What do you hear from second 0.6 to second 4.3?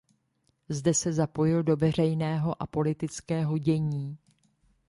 Zde se zapojil do veřejného a politického dění.